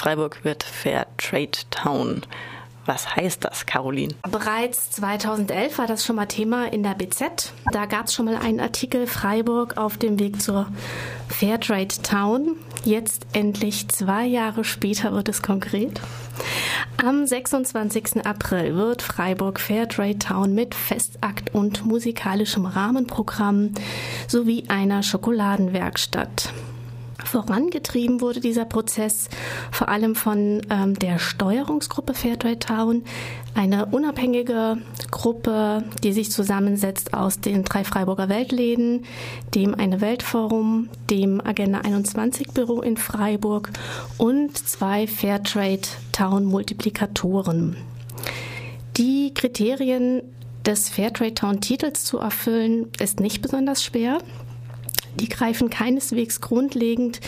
[0.00, 2.22] Freiburg wird Fair Trade Town.
[2.86, 4.14] Was heißt das, Caroline?
[4.30, 7.52] Bereits 2011 war das schon mal Thema in der BZ.
[7.70, 10.68] Da gab es schon mal einen Artikel Freiburg auf dem Weg zur
[11.28, 12.56] Fairtrade Town.
[12.82, 16.00] Jetzt endlich zwei Jahre später wird es konkret.
[16.96, 18.24] Am 26.
[18.24, 23.74] April wird Freiburg Fairtrade Town mit Festakt und musikalischem Rahmenprogramm
[24.28, 26.54] sowie einer Schokoladenwerkstatt.
[27.24, 29.28] Vorangetrieben wurde dieser Prozess
[29.70, 33.04] vor allem von ähm, der Steuerungsgruppe Fairtrade Town,
[33.54, 34.78] eine unabhängige
[35.10, 39.04] Gruppe, die sich zusammensetzt aus den drei Freiburger Weltläden,
[39.54, 43.70] dem Eine Weltforum, dem Agenda 21 Büro in Freiburg
[44.18, 47.76] und zwei Fairtrade Town Multiplikatoren.
[48.96, 50.22] Die Kriterien
[50.66, 54.18] des Fairtrade Town Titels zu erfüllen, ist nicht besonders schwer.
[55.16, 57.20] Die greifen keineswegs grundlegend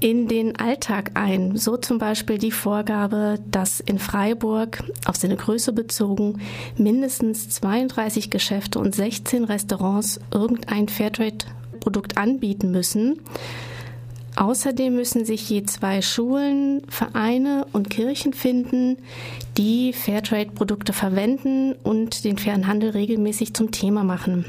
[0.00, 1.56] in den Alltag ein.
[1.56, 6.40] So zum Beispiel die Vorgabe, dass in Freiburg auf seine Größe bezogen
[6.76, 13.20] mindestens 32 Geschäfte und 16 Restaurants irgendein Fairtrade-Produkt anbieten müssen.
[14.36, 18.98] Außerdem müssen sich je zwei Schulen, Vereine und Kirchen finden,
[19.56, 24.44] die Fairtrade-Produkte verwenden und den fairen Handel regelmäßig zum Thema machen.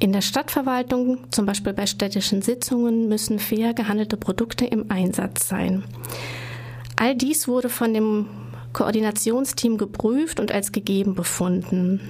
[0.00, 5.84] In der Stadtverwaltung, zum Beispiel bei städtischen Sitzungen, müssen fair gehandelte Produkte im Einsatz sein.
[6.96, 8.26] All dies wurde von dem
[8.72, 12.00] Koordinationsteam geprüft und als gegeben befunden.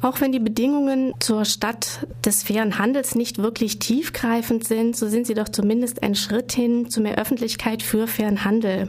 [0.00, 5.26] Auch wenn die Bedingungen zur Stadt des fairen Handels nicht wirklich tiefgreifend sind, so sind
[5.26, 8.88] sie doch zumindest ein Schritt hin zu mehr Öffentlichkeit für fairen Handel.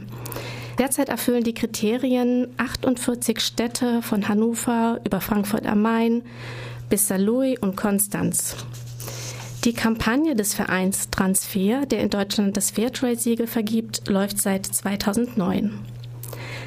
[0.78, 6.22] Derzeit erfüllen die Kriterien 48 Städte von Hannover über Frankfurt am Main
[6.92, 8.54] bis Saarlouis und Konstanz.
[9.64, 15.72] Die Kampagne des Vereins Transfer, der in Deutschland das Fairtrade-Siegel vergibt, läuft seit 2009.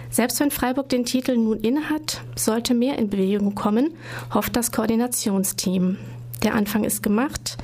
[0.09, 3.93] Selbst wenn Freiburg den Titel nun innehat, sollte mehr in Bewegung kommen,
[4.33, 5.99] hofft das Koordinationsteam.
[6.43, 7.57] Der Anfang ist gemacht.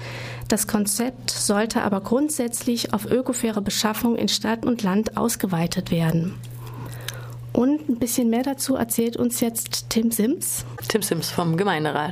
[0.48, 6.36] Das Konzept sollte aber grundsätzlich auf ökofaire Beschaffung in Stadt und Land ausgeweitet werden.
[7.54, 10.66] Und ein bisschen mehr dazu erzählt uns jetzt Tim Sims.
[10.88, 12.10] Tim Sims vom Gemeinderat.